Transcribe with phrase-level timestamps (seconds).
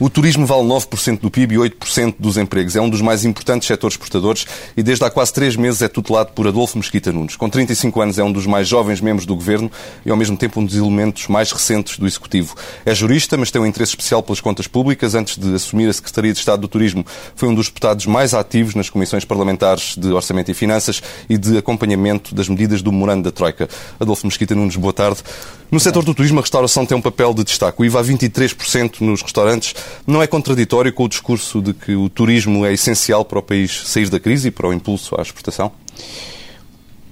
[0.00, 2.74] O turismo vale 9% do PIB e 8% dos empregos.
[2.74, 6.32] É um dos mais importantes setores exportadores e desde há quase três meses é tutelado
[6.32, 7.36] por Adolfo Mesquita Nunes.
[7.36, 9.70] Com 35 anos é um dos mais jovens membros do governo
[10.06, 12.56] e ao mesmo tempo um dos elementos mais recentes do Executivo.
[12.86, 15.14] É jurista, mas tem um interesse especial pelas contas públicas.
[15.14, 17.04] Antes de assumir a Secretaria de Estado do Turismo,
[17.36, 21.58] foi um dos deputados mais ativos nas comissões parlamentares de Orçamento e Finanças e de
[21.58, 23.68] acompanhamento das medidas do memorando da Troika.
[24.00, 25.22] Adolfo Mesquita Nunes, boa tarde.
[25.70, 27.80] No setor do turismo, a restauração tem um papel de destaque.
[27.80, 29.72] O IVA a 23% nos restaurantes
[30.04, 33.82] não é contraditório com o discurso de que o turismo é essencial para o país
[33.86, 35.70] sair da crise e para o impulso à exportação?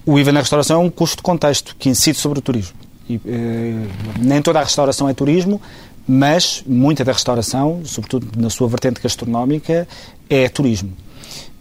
[0.05, 2.77] O IVA na restauração é um custo de contexto que incide sobre o turismo.
[3.09, 3.87] E, eh,
[4.19, 5.63] nem toda a restauração é turismo,
[6.07, 9.87] mas muita da restauração, sobretudo na sua vertente gastronómica,
[10.29, 10.93] é turismo.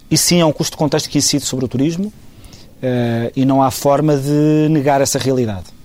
[0.09, 2.11] E sim, é um custo de contexto que incide sobre o turismo
[2.81, 5.77] eh, e não há forma de negar essa realidade.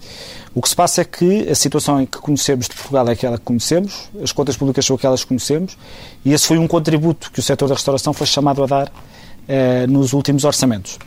[0.55, 3.45] O que se passa é que a situação que conhecemos de Portugal é aquela que
[3.45, 5.79] conhecemos, as contas públicas são aquelas que conhecemos,
[6.25, 8.93] e esse foi um contributo que o setor da restauração foi chamado a dar
[9.49, 10.99] eh, nos últimos orçamentos.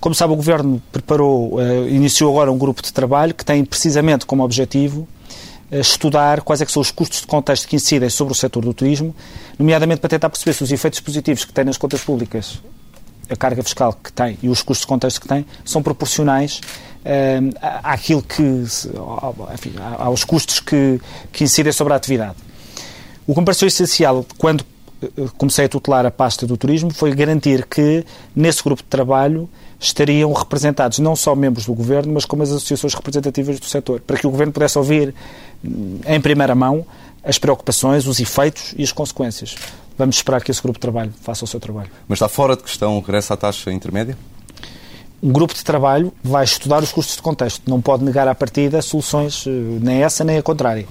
[0.00, 4.26] Como sabe, o Governo preparou, eh, iniciou agora um grupo de trabalho que tem precisamente
[4.26, 5.06] como objetivo
[5.70, 8.74] eh, estudar quais é são os custos de contexto que incidem sobre o setor do
[8.74, 9.14] turismo,
[9.56, 12.60] nomeadamente para tentar perceber se os efeitos positivos que tem nas contas públicas
[13.30, 16.60] a carga fiscal que tem e os custos de contexto que tem são proporcionais
[17.82, 21.00] àquilo que, enfim, aos custos que,
[21.32, 22.36] que incidem sobre a atividade.
[23.26, 24.64] O que me pareceu essencial quando
[25.02, 29.48] eh, comecei a tutelar a pasta do turismo foi garantir que nesse grupo de trabalho
[29.78, 34.16] estariam representados não só membros do governo, mas como as associações representativas do setor, para
[34.16, 35.14] que o governo pudesse ouvir
[35.64, 36.86] hum, em primeira mão
[37.24, 39.54] as preocupações, os efeitos e as consequências.
[39.96, 41.90] Vamos esperar que esse grupo de trabalho faça o seu trabalho.
[42.08, 44.16] Mas está fora de questão o regresso à taxa intermédia?
[45.22, 47.62] Um grupo de trabalho vai estudar os custos de contexto.
[47.70, 50.86] Não pode negar à partida soluções, eh, nem essa nem a contrária.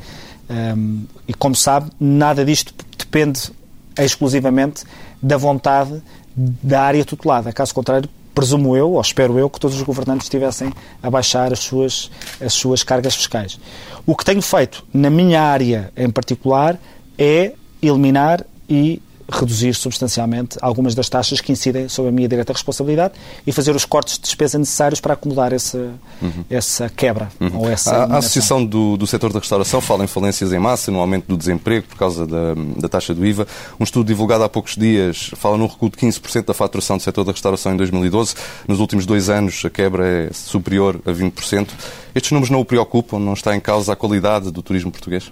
[0.49, 3.51] Um, e como sabe, nada disto depende
[3.97, 4.83] exclusivamente
[5.21, 6.01] da vontade
[6.35, 7.51] da área tutelada.
[7.51, 10.71] Caso contrário, presumo eu, ou espero eu, que todos os governantes estivessem
[11.03, 12.09] a baixar as suas,
[12.39, 13.59] as suas cargas fiscais.
[14.05, 16.79] O que tenho feito na minha área em particular
[17.17, 23.13] é eliminar e reduzir substancialmente algumas das taxas que incidem sobre a minha direta responsabilidade
[23.45, 26.43] e fazer os cortes de despesa necessários para acomodar essa, uhum.
[26.49, 27.29] essa quebra.
[27.39, 27.59] Uhum.
[27.59, 30.91] Ou essa a, a Associação do, do Setor da Restauração fala em falências em massa,
[30.91, 33.47] no aumento do desemprego por causa da, da taxa do IVA.
[33.79, 37.23] Um estudo divulgado há poucos dias fala num recuo de 15% da faturação do setor
[37.23, 38.35] da restauração em 2012.
[38.67, 41.69] Nos últimos dois anos a quebra é superior a 20%.
[42.13, 43.19] Estes números não o preocupam?
[43.19, 45.31] Não está em causa a qualidade do turismo português?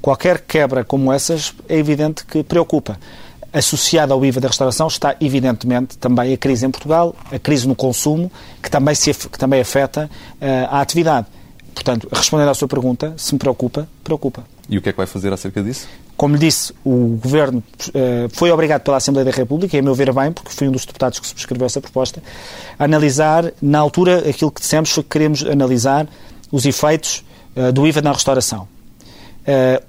[0.00, 2.98] Qualquer quebra como essas é evidente que preocupa.
[3.52, 7.74] Associada ao IVA da restauração está, evidentemente, também a crise em Portugal, a crise no
[7.74, 8.30] consumo,
[8.62, 11.26] que também, se, que também afeta uh, a atividade.
[11.74, 14.44] Portanto, respondendo à sua pergunta, se me preocupa, preocupa.
[14.68, 15.88] E o que é que vai fazer acerca disso?
[16.16, 19.94] Como lhe disse, o Governo uh, foi obrigado pela Assembleia da República, e a meu
[19.94, 22.22] ver bem, porque fui um dos deputados que subscreveu essa proposta,
[22.78, 26.06] a analisar, na altura, aquilo que dissemos foi que queremos analisar
[26.52, 27.24] os efeitos
[27.56, 28.68] uh, do IVA na restauração.
[29.48, 29.82] Uh,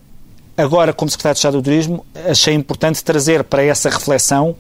[0.56, 4.56] agora, como Secretário de Estado do Turismo, achei importante trazer para essa reflexão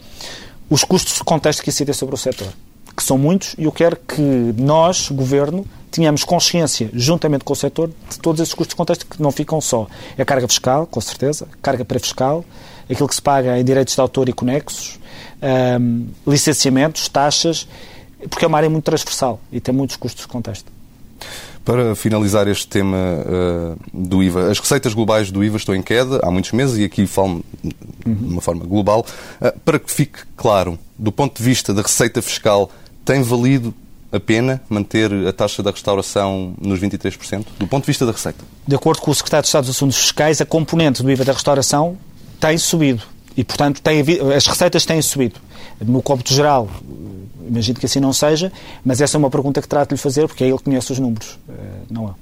[0.69, 2.49] os custos de contexto que incidem sobre o setor,
[2.95, 4.21] que são muitos, e eu quero que
[4.57, 9.21] nós, Governo, tenhamos consciência, juntamente com o setor, de todos esses custos de contexto que
[9.21, 9.87] não ficam só.
[10.17, 12.43] É a carga fiscal, com certeza, carga pré-fiscal,
[12.89, 14.99] aquilo que se paga em direitos de autor e conexos,
[15.79, 17.67] um, licenciamentos, taxas,
[18.29, 20.71] porque é uma área muito transversal e tem muitos custos de contexto.
[21.69, 26.19] Para finalizar este tema uh, do IVA, as receitas globais do IVA estão em queda
[26.23, 27.75] há muitos meses e aqui falo de
[28.07, 29.05] uma forma global.
[29.39, 32.71] Uh, para que fique claro, do ponto de vista da receita fiscal,
[33.05, 33.71] tem valido
[34.11, 38.43] a pena manter a taxa da restauração nos 23%, do ponto de vista da receita?
[38.67, 41.33] De acordo com o Secretário de Estado dos Assuntos Fiscais, a componente do IVA da
[41.33, 41.99] restauração
[42.39, 43.03] tem subido
[43.37, 44.03] e, portanto, tem,
[44.35, 45.39] as receitas têm subido.
[45.79, 46.67] No cômputo geral,
[47.49, 48.51] imagino que assim não seja,
[48.83, 50.91] mas essa é uma pergunta que trato de lhe fazer, porque é ele que conhece
[50.91, 51.53] os números, eh,
[51.89, 52.15] não eu.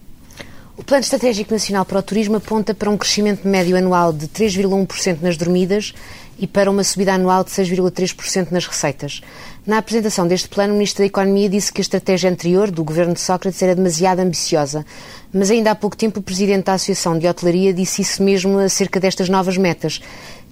[0.77, 5.17] O Plano Estratégico Nacional para o Turismo aponta para um crescimento médio anual de 3,1%
[5.23, 5.93] nas dormidas
[6.37, 9.21] e para uma subida anual de 6,3% nas receitas.
[9.65, 13.15] Na apresentação deste plano, o Ministro da Economia disse que a estratégia anterior do governo
[13.15, 14.85] de Sócrates era demasiado ambiciosa,
[15.33, 18.99] mas ainda há pouco tempo o Presidente da Associação de Hotelaria disse isso mesmo acerca
[18.99, 19.99] destas novas metas.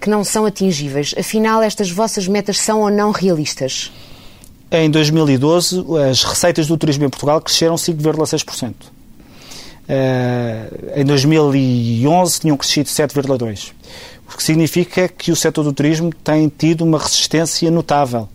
[0.01, 1.15] que não são atingíveis.
[1.17, 3.91] Afinal, estas vossas metas são ou não realistas?
[4.71, 8.73] Em 2012, as receitas do turismo em Portugal cresceram 5,6%.
[9.87, 13.71] Uh, em 2011 tinham crescido 7,2%.
[14.27, 18.27] O que significa que o setor do turismo tem tido uma resistência notável.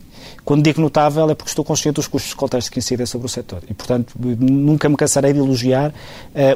[0.45, 3.63] Quando digo notável é porque estou consciente dos custos contexto que incidem sobre o setor.
[3.69, 5.95] E, portanto, nunca me cansarei de elogiar uh,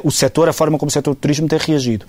[0.03, 2.05] o setor, a forma como o setor do turismo tem reagido.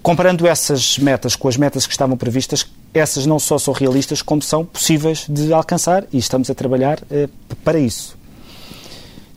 [0.00, 4.42] Comparando essas metas com as metas que estavam previstas, essas não só são realistas, como
[4.42, 7.28] são possíveis de alcançar e estamos a trabalhar uh,
[7.64, 8.16] para isso.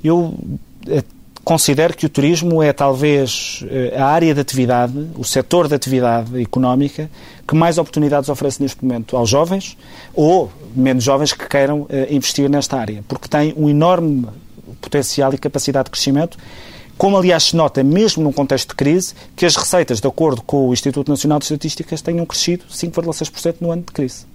[0.04, 1.04] Eu uh,
[1.44, 6.42] considero que o turismo é talvez uh, a área de atividade, o setor de atividade
[6.42, 7.10] económica
[7.48, 9.78] que mais oportunidades oferece neste momento aos jovens
[10.14, 14.28] ou menos jovens que queiram investir nesta área, porque tem um enorme
[14.82, 16.38] potencial e capacidade de crescimento
[16.98, 20.70] como, aliás, se nota, mesmo num contexto de crise, que as receitas, de acordo com
[20.70, 24.26] o Instituto Nacional de Estatísticas, tenham crescido 5,6% no ano de crise.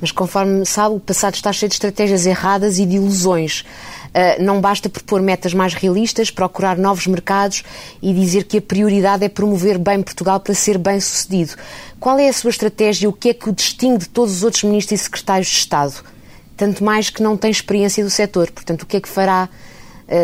[0.00, 3.64] Mas, conforme sabe, o passado está cheio de estratégias erradas e de ilusões.
[4.10, 7.62] Uh, não basta propor metas mais realistas, procurar novos mercados
[8.02, 11.54] e dizer que a prioridade é promover bem Portugal para ser bem sucedido.
[11.98, 14.42] Qual é a sua estratégia e o que é que o distingue de todos os
[14.42, 15.94] outros ministros e secretários de Estado?
[16.56, 18.50] Tanto mais que não tem experiência do setor.
[18.50, 19.48] Portanto, o que é que fará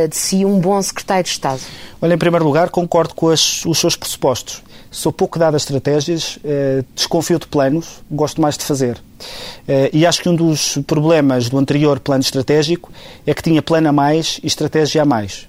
[0.08, 1.60] de si um bom secretário de Estado?
[2.00, 4.62] Olha, em primeiro lugar, concordo com as, os seus pressupostos.
[4.90, 8.96] Sou pouco dado a estratégias, uh, desconfio de planos, gosto mais de fazer.
[8.96, 12.90] Uh, e acho que um dos problemas do anterior plano estratégico
[13.26, 15.46] é que tinha plano a mais e estratégia a mais.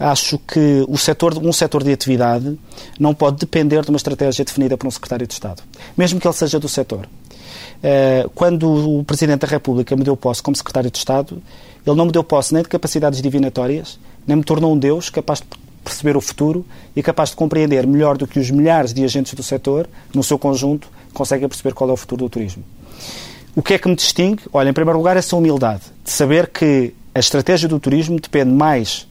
[0.00, 2.58] Acho que o setor, um setor de atividade
[2.98, 5.62] não pode depender de uma estratégia definida por um secretário de Estado,
[5.96, 7.08] mesmo que ele seja do setor.
[8.34, 11.42] Quando o Presidente da República me deu posse como secretário de Estado,
[11.86, 15.40] ele não me deu posse nem de capacidades divinatórias, nem me tornou um Deus capaz
[15.40, 15.46] de
[15.84, 19.42] perceber o futuro e capaz de compreender melhor do que os milhares de agentes do
[19.42, 22.62] setor, no seu conjunto, conseguem perceber qual é o futuro do turismo.
[23.56, 24.42] O que é que me distingue?
[24.52, 29.06] Olha, em primeiro lugar, essa humildade de saber que a estratégia do turismo depende mais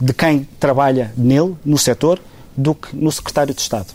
[0.00, 2.18] de quem trabalha nele, no setor,
[2.56, 3.88] do que no secretário de Estado.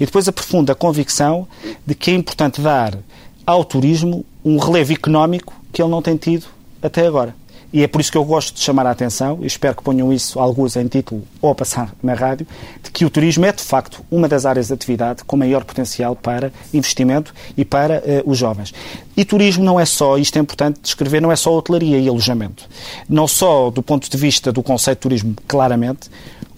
[0.00, 1.46] E depois a profunda convicção
[1.86, 2.98] de que é importante dar
[3.46, 6.46] ao turismo um relevo económico que ele não tem tido
[6.82, 7.34] até agora.
[7.72, 10.12] E é por isso que eu gosto de chamar a atenção, e espero que ponham
[10.12, 12.46] isso alguns em título ou a passar na rádio,
[12.82, 16.14] de que o turismo é de facto uma das áreas de atividade com maior potencial
[16.14, 18.74] para investimento e para uh, os jovens.
[19.16, 22.68] E turismo não é só, isto é importante descrever, não é só hotelaria e alojamento.
[23.08, 26.10] Não só do ponto de vista do conceito de turismo, claramente,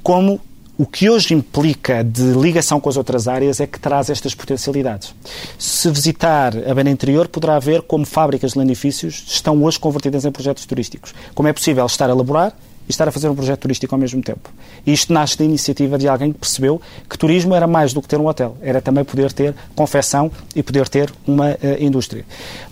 [0.02, 0.40] como
[0.76, 5.14] o que hoje implica de ligação com as outras áreas é que traz estas potencialidades.
[5.56, 10.32] Se visitar a Beira Interior, poderá ver como fábricas de lanifícios estão hoje convertidas em
[10.32, 11.14] projetos turísticos.
[11.34, 12.56] Como é possível estar a elaborar
[12.88, 14.50] e estar a fazer um projeto turístico ao mesmo tempo.
[14.84, 18.18] Isto nasce da iniciativa de alguém que percebeu que turismo era mais do que ter
[18.18, 22.24] um hotel, era também poder ter confecção e poder ter uma uh, indústria.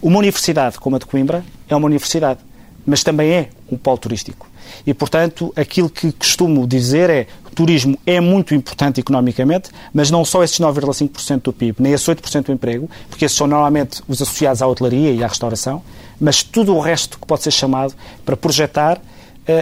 [0.02, 2.40] Uma universidade como a de Coimbra é uma universidade,
[2.84, 4.48] mas também é um polo turístico.
[4.86, 10.42] E, portanto, aquilo que costumo dizer é turismo é muito importante economicamente, mas não só
[10.42, 14.62] esses 9,5% do PIB, nem esses 8% do emprego, porque esses são normalmente os associados
[14.62, 15.82] à hotelaria e à restauração,
[16.20, 17.94] mas tudo o resto que pode ser chamado
[18.24, 19.02] para projetar uh,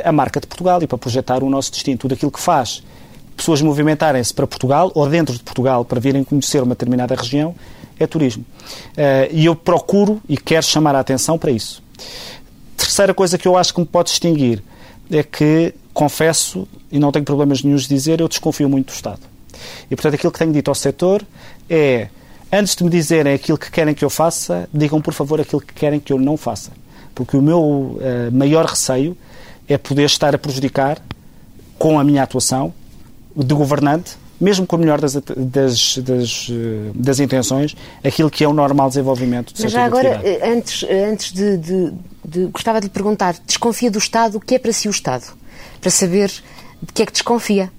[0.04, 1.98] a marca de Portugal e para projetar o nosso destino.
[1.98, 2.82] Tudo aquilo que faz
[3.36, 7.54] pessoas movimentarem-se para Portugal ou dentro de Portugal para virem conhecer uma determinada região
[7.98, 8.44] é turismo.
[8.92, 11.82] Uh, e eu procuro e quero chamar a atenção para isso.
[12.76, 14.62] Terceira coisa que eu acho que me pode distinguir
[15.10, 19.20] é que, confesso, e não tenho problemas nenhums de dizer, eu desconfio muito do Estado.
[19.90, 21.24] E, portanto, aquilo que tenho dito ao setor
[21.68, 22.08] é,
[22.52, 25.74] antes de me dizerem aquilo que querem que eu faça, digam, por favor, aquilo que
[25.74, 26.70] querem que eu não faça.
[27.14, 27.98] Porque o meu uh,
[28.32, 29.16] maior receio
[29.68, 31.00] é poder estar a prejudicar,
[31.78, 32.74] com a minha atuação
[33.34, 38.48] de governante, mesmo com a melhor das, das, das, eh, das intenções, aquilo que é
[38.48, 41.92] o normal desenvolvimento do Mas já agora, eh, antes, antes de, de,
[42.24, 44.36] de, Gostava de lhe perguntar: desconfia do Estado?
[44.36, 45.24] O que é para si o Estado?
[45.80, 46.30] Para saber
[46.82, 47.72] de que é que desconfia?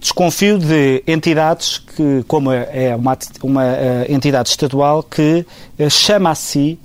[0.00, 5.46] Desconfio de entidades que, como é, é uma, uma eh, entidade estadual que
[5.88, 6.78] chama a si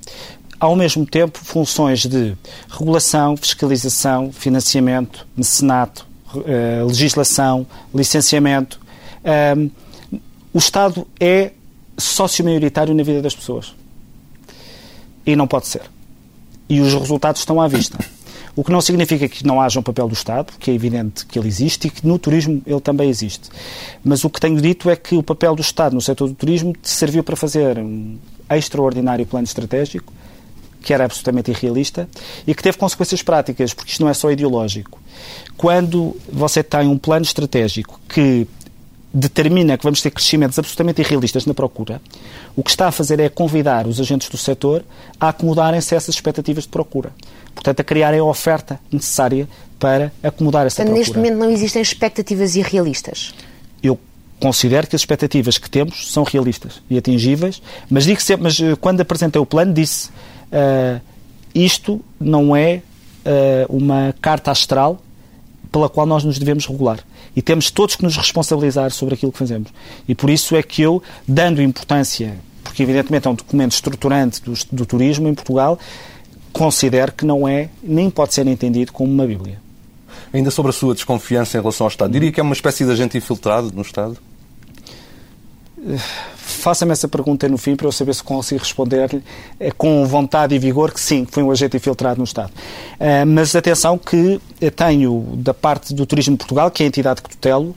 [0.59, 2.35] ao mesmo tempo funções de
[2.69, 8.79] regulação, fiscalização, financiamento, mecenato, uh, legislação, licenciamento.
[10.53, 11.51] O Estado é
[11.97, 13.75] sócio maioritário na vida das pessoas.
[15.25, 15.81] E não pode ser.
[16.69, 17.97] E os resultados estão à vista.
[18.57, 21.37] O que não significa que não haja um papel do Estado, que é evidente que
[21.37, 23.49] ele existe e que no turismo ele também existe.
[24.03, 26.73] Mas o que tenho dito é que o papel do Estado no setor do turismo
[26.81, 28.17] serviu para fazer um
[28.49, 30.11] extraordinário plano estratégico,
[30.81, 32.09] que era absolutamente irrealista
[32.47, 34.99] e que teve consequências práticas, porque isto não é só ideológico.
[35.55, 38.47] Quando você tem um plano estratégico que
[39.13, 42.01] determina que vamos ter crescimentos absolutamente irrealistas na procura,
[42.55, 44.83] o que está a fazer é convidar os agentes do setor
[45.19, 47.11] a acomodarem-se a essas expectativas de procura.
[47.57, 49.49] Portanto, a criarem a oferta necessária
[49.79, 50.99] para acomodar essa Portanto, procura.
[50.99, 53.33] Neste momento não existem expectativas irrealistas.
[53.81, 53.99] Eu
[54.39, 58.75] considero que as expectativas que temos são realistas e atingíveis, mas digo sempre, mas eh,
[58.79, 60.09] quando apresentei o plano disse
[60.51, 61.01] uh,
[61.53, 62.81] isto não é
[63.25, 65.01] uh, uma carta astral
[65.71, 66.99] pela qual nós nos devemos regular.
[67.35, 69.69] E temos todos que nos responsabilizar sobre aquilo que fazemos.
[70.07, 74.53] E por isso é que eu, dando importância, porque evidentemente é um documento estruturante do,
[74.71, 75.79] do turismo em Portugal,
[76.57, 79.59] considero que não é, nem pode ser entendido como uma Bíblia.
[80.33, 82.91] Ainda sobre a sua desconfiança em relação ao Estado, diria que é uma espécie de
[82.91, 84.17] agente infiltrado no Estado?
[86.35, 89.21] Faça-me essa pergunta no fim para eu saber se consigo responder
[89.59, 92.51] eh, com vontade e vigor que sim, foi um agente infiltrado no Estado.
[92.99, 94.41] Uh, mas atenção que
[94.75, 97.75] tenho, da parte do Turismo de Portugal, que é a entidade que tutelo,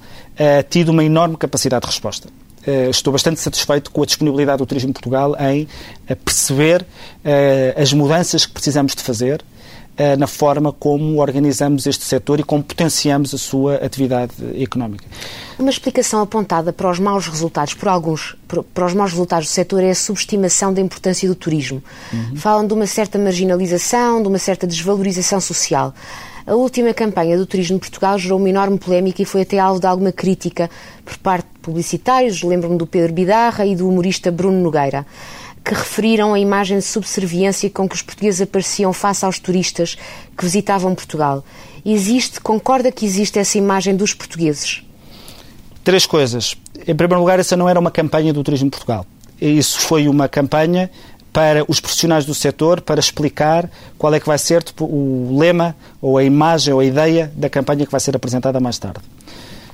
[0.71, 2.29] tido uma enorme capacidade de resposta.
[2.67, 5.67] Uh, estou bastante satisfeito com a disponibilidade do Turismo Portugal em
[6.25, 6.85] perceber
[7.77, 9.43] as mudanças que precisamos de fazer
[10.01, 15.05] eh, na forma como organizamos este setor e como potenciamos a sua atividade económica.
[15.59, 18.35] Uma explicação apontada para os maus resultados, por alguns,
[18.73, 21.83] para os maus resultados do setor é a subestimação da importância do turismo.
[22.11, 22.35] Uhum.
[22.35, 25.93] Falam de uma certa marginalização, de uma certa desvalorização social.
[26.47, 29.81] A última campanha do Turismo de Portugal gerou uma enorme polémica e foi até alvo
[29.81, 30.71] de alguma crítica
[31.05, 35.07] por parte de publicitários, lembro-me do Pedro Bidarra e do humorista Bruno Nogueira
[35.65, 39.97] que referiram a imagem de subserviência com que os portugueses apareciam face aos turistas
[40.37, 41.45] que visitavam Portugal.
[41.85, 44.83] Existe, concorda que existe essa imagem dos portugueses?
[45.85, 46.57] Três coisas.
[46.87, 49.07] Em primeiro lugar, essa não era uma campanha do Turismo de Portugal.
[49.41, 50.91] Isso foi uma campanha
[51.33, 55.77] para os profissionais do setor para explicar qual é que vai ser tipo, o lema
[56.01, 59.01] ou a imagem ou a ideia da campanha que vai ser apresentada mais tarde.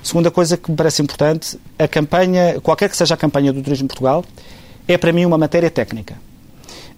[0.03, 3.89] Segunda coisa que me parece importante, a campanha, qualquer que seja a campanha do Turismo
[3.89, 4.25] Portugal,
[4.87, 6.17] é para mim uma matéria técnica.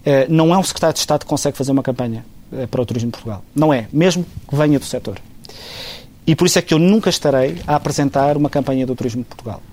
[0.05, 2.23] Eh, não é um secretário de Estado que consegue fazer uma campanha
[2.53, 3.43] eh, para o turismo Portugal.
[3.55, 5.19] Não é, mesmo que venha do setor.
[6.29, 9.27] E por isso é que eu nunca estarei a apresentar uma campanha do turismo de
[9.29, 9.63] Portugal.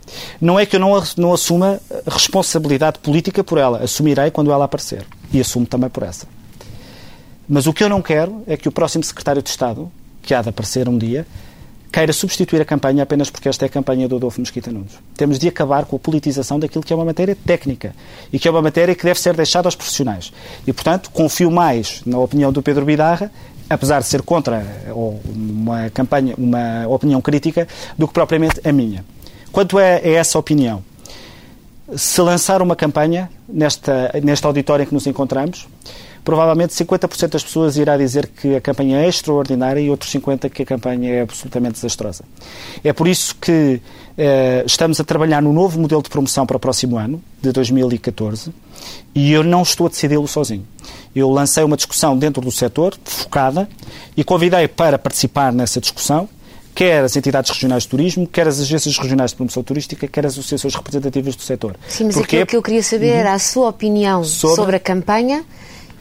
[0.40, 3.84] Não é que eu não, não assuma responsabilidade política por ela.
[3.84, 5.04] Assumirei quando ela aparecer.
[5.30, 6.26] E assumo também por essa.
[7.46, 10.40] Mas o que eu não quero é que o próximo secretário de Estado, que há
[10.40, 11.26] de aparecer um dia,
[11.92, 14.92] queira substituir a campanha apenas porque esta é a campanha do Adolfo Mosquita Nunes.
[15.14, 17.94] Temos de acabar com a politização daquilo que é uma matéria técnica
[18.32, 20.32] e que é uma matéria que deve ser deixada aos profissionais.
[20.66, 23.30] E, portanto, confio mais na opinião do Pedro Bidarra,
[23.68, 29.04] apesar de ser contra uma campanha, uma opinião crítica, do que propriamente a minha.
[29.52, 30.82] Quanto a, a essa opinião,
[31.94, 35.68] se lançar uma campanha nesta, neste auditório em que nos encontramos,
[36.26, 40.62] provavelmente 50% das pessoas irá dizer que a campanha é extraordinária e outros 50% que
[40.62, 42.24] a campanha é absolutamente desastrosa.
[42.82, 43.80] É por isso que
[44.18, 48.52] eh, estamos a trabalhar no novo modelo de promoção para o próximo ano, de 2014,
[49.14, 50.66] e eu não estou a decidi-lo sozinho.
[51.16, 53.68] Eu lancei uma discussão dentro do setor, focada,
[54.16, 56.28] e convidei para participar nessa discussão
[56.76, 60.34] quer as entidades regionais de turismo, quer as agências regionais de promoção turística, quer as
[60.34, 61.74] associações representativas do setor.
[61.88, 62.36] Sim, mas Porque...
[62.36, 63.18] aquilo que eu queria saber uhum.
[63.18, 65.42] era a sua opinião sobre, sobre a campanha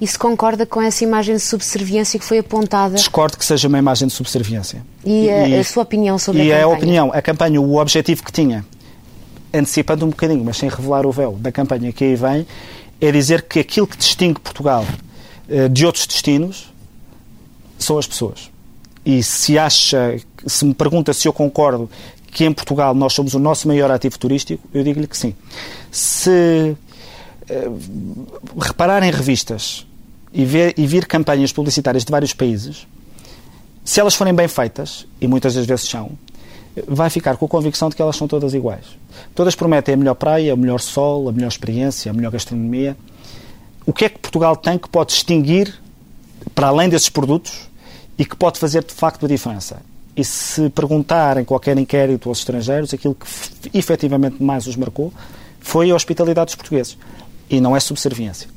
[0.01, 2.95] e se concorda com essa imagem de subserviência que foi apontada.
[2.95, 4.85] Discordo que seja uma imagem de subserviência.
[5.05, 6.59] E a, e, a sua opinião sobre a campanha?
[6.59, 8.65] E a opinião, a campanha, o objetivo que tinha,
[9.53, 12.45] antecipando um bocadinho, mas sem revelar o véu da campanha que aí vem,
[12.99, 14.85] é dizer que aquilo que distingue Portugal
[15.71, 16.73] de outros destinos
[17.77, 18.49] são as pessoas.
[19.05, 21.89] E se acha, se me pergunta se eu concordo
[22.31, 25.35] que em Portugal nós somos o nosso maior ativo turístico, eu digo-lhe que sim.
[25.91, 26.75] Se
[27.47, 27.69] eh,
[28.59, 29.85] reparar em revistas
[30.33, 32.87] e, ver, e vir campanhas publicitárias de vários países,
[33.85, 36.11] se elas forem bem feitas, e muitas das vezes são,
[36.87, 38.85] vai ficar com a convicção de que elas são todas iguais.
[39.33, 42.97] Todas prometem a melhor praia, o melhor sol, a melhor experiência, a melhor gastronomia.
[43.85, 45.79] O que é que Portugal tem que pode distinguir,
[46.53, 47.69] para além desses produtos,
[48.17, 49.81] e que pode fazer de facto a diferença?
[50.15, 53.27] E se perguntar em qualquer inquérito aos estrangeiros, aquilo que
[53.77, 55.13] efetivamente mais os marcou
[55.59, 56.97] foi a hospitalidade dos portugueses
[57.49, 58.47] e não é subserviência.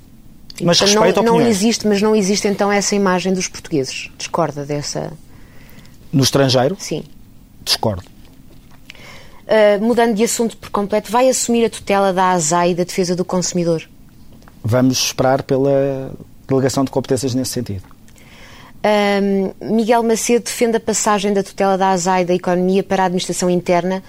[0.63, 4.11] Mas então, respeito não, não existe, mas não existe então essa imagem dos portugueses.
[4.17, 5.13] Discorda dessa.
[6.13, 6.77] No estrangeiro?
[6.79, 7.05] Sim.
[7.63, 8.05] Discordo.
[9.47, 13.25] Uh, mudando de assunto por completo, vai assumir a tutela da ASAI da defesa do
[13.25, 13.89] consumidor?
[14.63, 16.13] Vamos esperar pela
[16.47, 17.83] delegação de competências nesse sentido.
[18.79, 23.51] Uh, Miguel Macedo defende a passagem da tutela da ASAI da economia para a administração
[23.51, 24.03] interna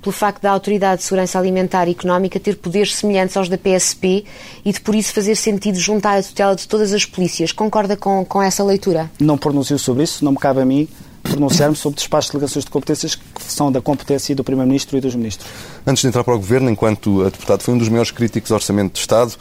[0.00, 4.24] pelo facto da Autoridade de Segurança Alimentar e Económica ter poderes semelhantes aos da PSP
[4.62, 7.52] e de por isso fazer sentido juntar a tutela de todas as polícias.
[7.52, 9.10] Concorda com, com essa leitura?
[9.18, 10.86] Não pronuncio sobre isso, não me cabe a mim
[11.34, 15.14] pronunciar-me sobre despachos de delegações de competências que são da competência do Primeiro-Ministro e dos
[15.14, 15.48] Ministros.
[15.86, 18.94] Antes de entrar para o Governo, enquanto deputado, foi um dos maiores críticos do Orçamento
[18.94, 19.34] de Estado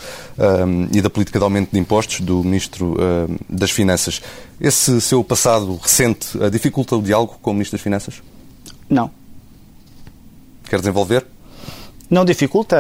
[0.68, 4.22] um, e da política de aumento de impostos do Ministro um, das Finanças.
[4.60, 8.22] Esse seu passado recente dificulta o diálogo com o Ministro das Finanças?
[8.90, 9.10] Não.
[10.70, 11.26] Quer desenvolver?
[12.10, 12.78] Não dificulta.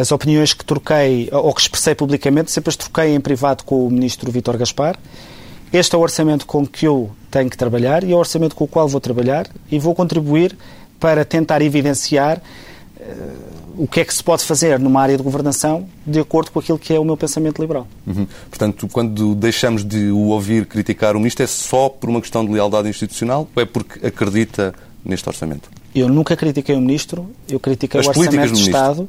[0.00, 3.90] As opiniões que troquei, ou que expressei publicamente, sempre as troquei em privado com o
[3.90, 4.98] Ministro Vítor Gaspar.
[5.72, 8.64] Este é o orçamento com que eu tenho que trabalhar e é o orçamento com
[8.64, 10.56] o qual vou trabalhar e vou contribuir
[10.98, 12.38] para tentar evidenciar
[12.98, 16.58] uh, o que é que se pode fazer numa área de governação de acordo com
[16.58, 17.86] aquilo que é o meu pensamento liberal.
[18.06, 18.26] Uhum.
[18.48, 22.52] Portanto, quando deixamos de o ouvir criticar o Ministro, é só por uma questão de
[22.52, 24.74] lealdade institucional ou é porque acredita
[25.04, 25.70] neste orçamento?
[25.94, 29.08] Eu nunca critiquei o Ministro, eu critiquei As o Orçamento de Estado.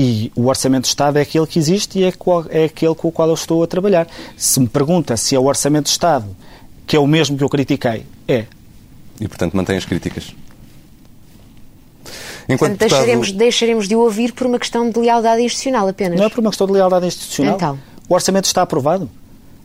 [0.00, 3.08] E o Orçamento de Estado é aquele que existe e é, qual, é aquele com
[3.08, 4.06] o qual eu estou a trabalhar.
[4.36, 6.36] Se me pergunta se é o Orçamento de Estado
[6.86, 8.46] que é o mesmo que eu critiquei, é.
[9.20, 10.34] E, portanto, mantém as críticas.
[12.48, 16.18] Enquanto portanto, deixaremos, deixaremos de o ouvir por uma questão de lealdade institucional apenas.
[16.18, 17.56] Não é por uma questão de lealdade institucional.
[17.56, 17.78] Então.
[18.08, 19.10] O orçamento está aprovado.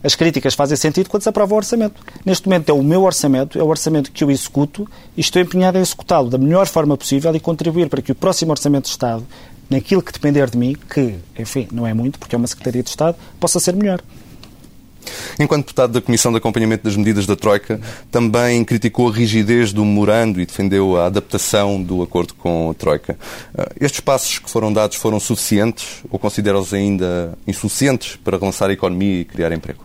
[0.02, 2.02] As críticas fazem sentido quando se aprova o orçamento.
[2.26, 4.86] Neste momento é o meu orçamento, é o orçamento que eu executo
[5.16, 8.50] e estou empenhado em executá-lo da melhor forma possível e contribuir para que o próximo
[8.50, 9.24] orçamento de Estado
[9.68, 12.90] naquilo que depender de mim, que, enfim, não é muito, porque é uma Secretaria de
[12.90, 14.02] Estado, possa ser melhor.
[15.38, 17.80] Enquanto deputado da Comissão de Acompanhamento das Medidas da Troika,
[18.10, 23.18] também criticou a rigidez do memorando e defendeu a adaptação do acordo com a Troika.
[23.56, 28.72] Ah, estes passos que foram dados foram suficientes ou considera-os ainda insuficientes para relançar a
[28.72, 29.84] economia e criar emprego?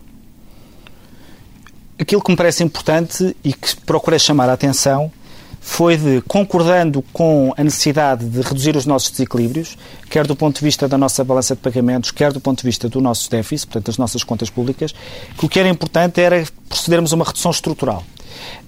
[1.98, 5.12] Aquilo que me parece importante e que procurei chamar a atenção
[5.60, 9.76] foi de, concordando com a necessidade de reduzir os nossos desequilíbrios,
[10.08, 12.88] quer do ponto de vista da nossa balança de pagamentos, quer do ponto de vista
[12.88, 14.94] do nosso déficit, portanto, das nossas contas públicas,
[15.36, 18.02] que o que era importante era procedermos a uma redução estrutural.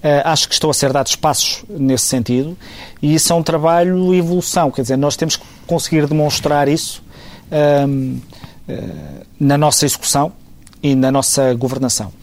[0.03, 2.55] Uh, acho que estão a ser dados passos nesse sentido
[3.01, 4.69] e isso é um trabalho e evolução.
[4.69, 7.03] Quer dizer, nós temos que conseguir demonstrar isso
[7.49, 8.21] uh,
[9.39, 10.31] na nossa execução
[10.81, 12.13] e na nossa governação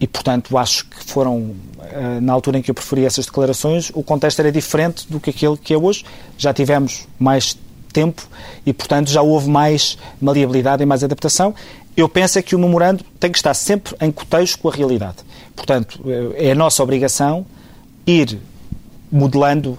[0.00, 4.02] e, portanto, acho que foram, eh, na altura em que eu preferi essas declarações, o
[4.02, 6.04] contexto era diferente do que aquele que é hoje.
[6.36, 7.56] Já tivemos mais
[7.92, 8.22] tempo
[8.64, 11.52] e, portanto, já houve mais maleabilidade e mais adaptação.
[11.96, 15.16] Eu penso é que o memorando tem que estar sempre em cotejo com a realidade.
[15.56, 17.44] Portanto, eh, é a nossa obrigação
[18.06, 18.38] ir
[19.10, 19.76] modelando,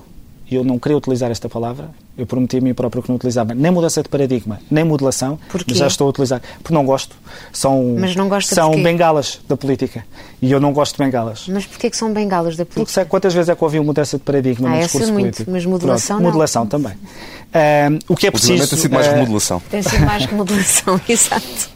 [0.51, 3.71] eu não queria utilizar esta palavra, eu prometi a mim próprio que não utilizava nem
[3.71, 6.41] mudança de paradigma, nem modelação, mas já estou a utilizar.
[6.62, 7.15] Porque não gosto.
[7.53, 10.05] São, mas não gosta são bengalas da política.
[10.41, 11.45] E eu não gosto de bengalas.
[11.47, 12.82] Mas porquê que são bengalas da política?
[12.82, 15.51] Porque sabe quantas vezes é que ouvi mudança de paradigma ah, no discurso muito, político?
[15.51, 16.32] Mas modelação Pronto, não.
[16.32, 16.93] Modelação também.
[16.93, 18.67] Uh, o que é preciso...
[18.67, 19.62] tem sido mais uh, remodelação.
[19.69, 21.69] Tem sido mais remodelação, exato.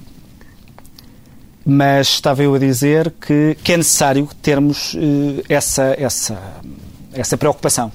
[1.66, 6.38] Mas estava eu a dizer que, que é necessário termos uh, essa, essa,
[7.14, 7.92] essa preocupação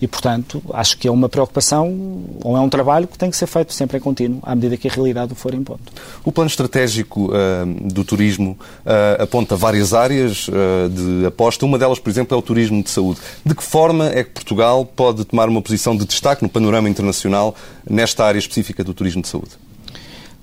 [0.00, 3.46] e, portanto, acho que é uma preocupação ou é um trabalho que tem que ser
[3.46, 5.80] feito sempre em contínuo, à medida que a realidade o for impondo.
[6.22, 11.64] O plano estratégico uh, do turismo uh, aponta várias áreas uh, de aposta.
[11.64, 13.20] Uma delas, por exemplo, é o turismo de saúde.
[13.44, 17.54] De que forma é que Portugal pode tomar uma posição de destaque no panorama internacional
[17.88, 19.50] nesta área específica do turismo de saúde?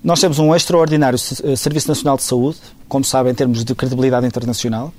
[0.02, 4.92] Nós temos um extraordinário Serviço Nacional de Saúde, como sabem, em termos de credibilidade internacional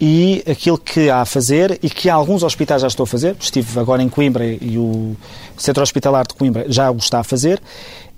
[0.00, 3.78] e aquilo que há a fazer e que alguns hospitais já estão a fazer, estive
[3.78, 5.14] agora em Coimbra e o
[5.58, 7.60] Centro Hospitalar de Coimbra já o está a fazer,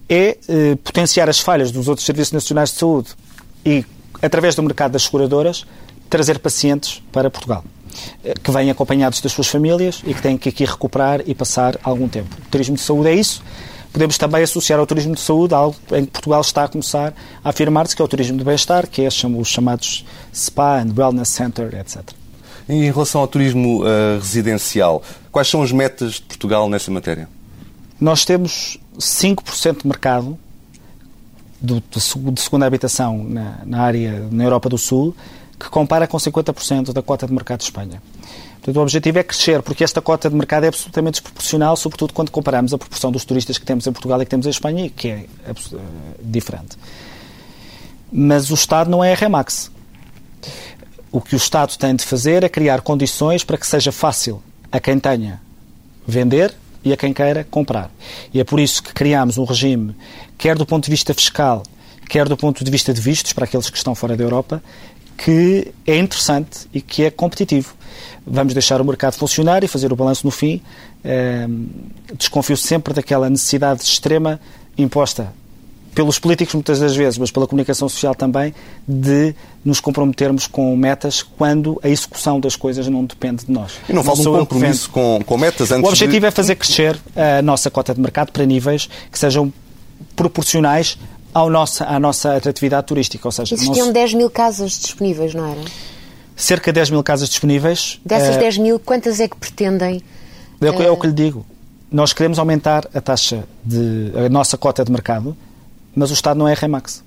[0.09, 3.09] é eh, potenciar as falhas dos outros serviços nacionais de saúde
[3.67, 3.85] e,
[4.21, 5.67] através do mercado das seguradoras,
[6.09, 7.65] trazer pacientes para Portugal
[8.23, 11.77] eh, que vêm acompanhados das suas famílias e que têm que aqui recuperar e passar
[11.83, 12.29] algum tempo.
[12.47, 13.43] O turismo de saúde é isso
[13.93, 17.13] podemos também associar ao turismo de saúde algo em que Portugal está a começar
[17.45, 21.29] a afirmar-se, que é o turismo de bem-estar, que é os chamados SPA and Wellness
[21.29, 22.03] Center, etc.
[22.69, 27.29] Em relação ao turismo uh, residencial, quais são as metas de Portugal nessa matéria?
[28.01, 30.39] Nós temos 5% de mercado
[31.61, 31.83] do,
[32.33, 35.15] de segunda habitação na, na área, na Europa do Sul,
[35.59, 38.03] que compara com 50% da cota de mercado de Espanha.
[38.63, 42.31] Portanto, o objetivo é crescer, porque esta cota de mercado é absolutamente desproporcional, sobretudo quando
[42.31, 45.09] comparamos a proporção dos turistas que temos em Portugal e que temos em Espanha, que
[45.09, 45.53] é eh,
[46.21, 46.79] diferente.
[48.13, 49.69] Mas o Estado não é a Remax.
[51.11, 54.79] O que o Estado tem de fazer é criar condições para que seja fácil a
[54.79, 55.41] quem tenha
[56.07, 57.91] vender e a quem queira comprar.
[58.33, 59.97] E é por isso que criámos um regime,
[60.39, 61.65] quer do ponto de vista fiscal,
[62.09, 64.63] quer do ponto de vista de vistos, para aqueles que estão fora da Europa,
[65.17, 67.75] que é interessante e que é competitivo.
[68.27, 70.61] Vamos deixar o mercado funcionar e fazer o balanço no fim.
[72.17, 74.41] Desconfio sempre daquela necessidade extrema
[74.79, 75.33] imposta
[75.95, 78.55] pelos políticos muitas das vezes, mas pela comunicação social também,
[78.87, 83.73] de nos comprometermos com metas quando a execução das coisas não depende de nós.
[83.89, 86.27] E não falta um compromisso com, com, metas antes O objetivo de...
[86.27, 89.53] é fazer crescer a nossa cota de mercado para níveis que sejam
[90.17, 90.99] proporcionais
[91.35, 93.29] ao nossa, à nossa atratividade turística.
[93.29, 93.93] Ou seja, Existiam não...
[93.93, 95.61] 10 mil casas disponíveis, não era?
[96.37, 98.01] Cerca de 10 mil casas disponíveis.
[98.05, 98.39] Dessas uh...
[98.39, 100.03] 10 mil, quantas é que pretendem?
[100.61, 101.45] É, é o que lhe digo.
[101.91, 104.13] Nós queremos aumentar a taxa de.
[104.27, 105.37] a nossa cota de mercado
[105.95, 107.05] mas o Estado não é Remax.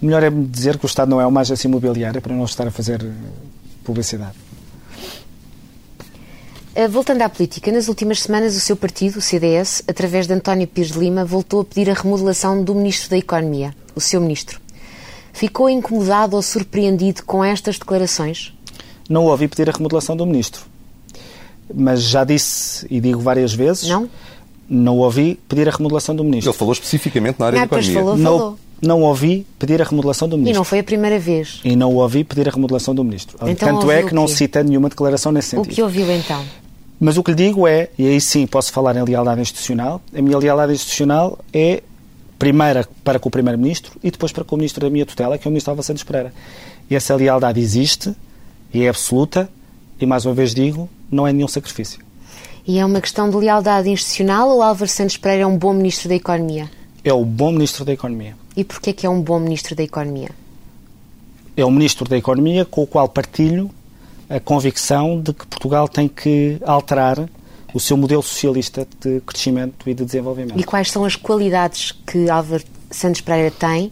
[0.00, 2.70] Melhor é dizer que o Estado não é uma agência imobiliária para não estar a
[2.70, 3.10] fazer eh,
[3.84, 4.34] publicidade.
[6.74, 10.66] Eh, voltando à política, nas últimas semanas o seu partido, o CDS, através de António
[10.66, 14.63] Pires de Lima, voltou a pedir a remodelação do Ministro da Economia, o seu Ministro.
[15.34, 18.54] Ficou incomodado ou surpreendido com estas declarações?
[19.10, 20.62] Não ouvi pedir a remodelação do Ministro.
[21.74, 23.88] Mas já disse e digo várias vezes.
[23.88, 24.08] Não?
[24.68, 26.50] não ouvi pedir a remodelação do ministro.
[26.50, 27.94] Ele falou especificamente na área ah, da economia.
[27.94, 28.58] Falou, não, falou.
[28.82, 30.56] não ouvi pedir a remodelação do ministro.
[30.56, 31.60] E não foi a primeira vez.
[31.64, 33.36] E não ouvi pedir a remodelação do ministro.
[33.46, 35.72] Então, Tanto é que não cita nenhuma declaração nesse sentido.
[35.72, 36.42] O que ouviu então?
[36.98, 40.22] Mas o que lhe digo é, e aí sim posso falar em lealdade institucional, a
[40.22, 41.82] minha lealdade institucional é
[42.44, 45.46] primeira para com o Primeiro-Ministro e depois para com o Ministro da minha tutela, que
[45.46, 46.30] é o Ministro Alva Santos Pereira.
[46.90, 48.14] E essa lealdade existe
[48.72, 49.48] e é absoluta
[49.98, 52.00] e, mais uma vez digo, não é nenhum sacrifício.
[52.66, 56.06] E é uma questão de lealdade institucional ou Álvaro Santos Pereira é um bom Ministro
[56.06, 56.70] da Economia?
[57.02, 58.36] É o bom Ministro da Economia.
[58.54, 60.28] E porquê que é um bom Ministro da Economia?
[61.56, 63.70] É um Ministro da Economia com o qual partilho
[64.28, 67.26] a convicção de que Portugal tem que alterar
[67.74, 70.58] o seu modelo socialista de crescimento e de desenvolvimento.
[70.58, 73.90] E quais são as qualidades que Álvaro Santos Pereira tem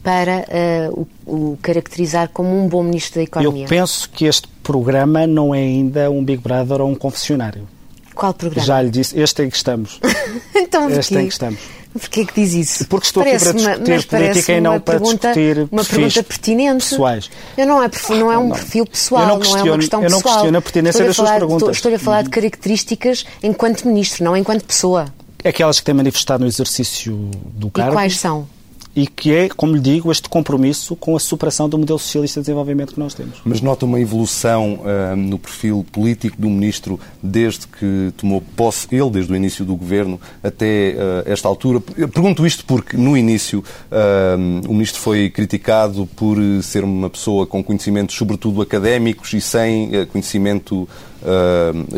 [0.00, 0.46] para
[0.94, 3.64] uh, o, o, caracterizar como um bom Ministro da Economia?
[3.64, 7.68] Eu penso que este programa não é ainda um Big Brother ou um confessionário.
[8.14, 8.64] Qual programa?
[8.64, 10.00] Já lhe disse, este em que estamos.
[10.54, 11.58] então, este em que estamos.
[11.98, 12.86] Porquê que diz isso?
[12.86, 16.22] Porque estou parece aqui para discutir uma, política e não para pergunta, discutir uma pergunta
[16.22, 16.88] pertinente.
[16.88, 17.30] pessoais.
[17.56, 20.10] Eu não, é, não é um perfil pessoal, eu não, não é uma questão eu
[20.10, 20.34] não pessoal.
[20.34, 21.76] questiono a pertinência das suas perguntas.
[21.76, 25.06] Estou-lhe a falar de características enquanto ministro, não enquanto pessoa.
[25.44, 27.92] Aquelas que têm manifestado no exercício do cargo.
[27.92, 28.48] E quais são?
[28.96, 32.46] E que é, como lhe digo, este compromisso com a superação do modelo socialista de
[32.46, 33.42] desenvolvimento que nós temos.
[33.44, 39.10] Mas nota uma evolução uh, no perfil político do Ministro desde que tomou posse, ele
[39.10, 41.82] desde o início do Governo até uh, esta altura.
[41.94, 47.46] Eu pergunto isto porque, no início, uh, o Ministro foi criticado por ser uma pessoa
[47.46, 50.88] com conhecimentos, sobretudo académicos, e sem conhecimento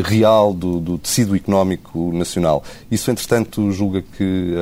[0.04, 2.64] real do, do, tecido económico nacional.
[2.90, 4.54] Isso, entretanto, julga que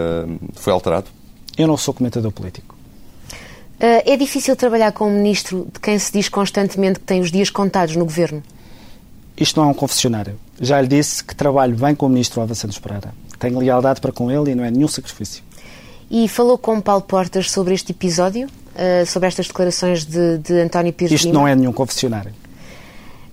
[0.55, 1.16] foi alterado?
[1.57, 2.75] Eu não sou comentador político.
[3.79, 7.31] Uh, é difícil trabalhar com um ministro de quem se diz constantemente que tem os
[7.31, 8.43] dias contados no governo?
[9.37, 10.39] Isto não é um confessionário.
[10.61, 13.13] Já lhe disse que trabalho bem com o ministro Alva Santos Pereira.
[13.39, 15.43] Tenho lealdade para com ele e não é nenhum sacrifício.
[16.11, 18.49] E falou com Paulo Portas sobre este episódio?
[18.75, 21.41] Uh, sobre estas declarações de, de António Pires Isto Lima?
[21.41, 22.33] não é nenhum confessionário.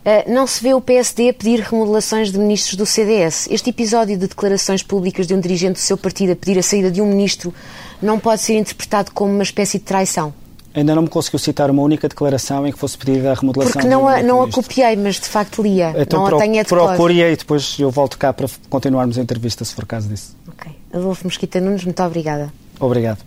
[0.04, 3.48] Uh, não se vê o PSD a pedir remodelações de ministros do CDS.
[3.50, 6.92] Este episódio de declarações públicas de um dirigente do seu partido a pedir a saída
[6.92, 7.54] de um ministro
[8.02, 10.34] não pode ser interpretado como uma espécie de traição?
[10.76, 13.74] Ainda não me conseguiu citar uma única declaração em que fosse pedida a remodelação.
[13.74, 15.94] Porque não, a, não a copiei, mas de facto lia.
[15.96, 19.22] Então não pro, a tenho a procure e depois eu volto cá para continuarmos a
[19.22, 20.36] entrevista, se for caso disso.
[20.50, 20.72] Ok.
[20.92, 22.52] Adolfo Mosquita Nunes, muito obrigada.
[22.80, 23.20] Obrigado.